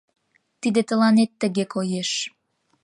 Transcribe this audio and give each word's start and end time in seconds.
—Тиде 0.61 0.81
тыланет 0.89 1.31
тыге 1.41 1.63
коеш. 1.73 2.11